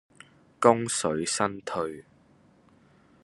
[0.59, 2.03] 功遂身退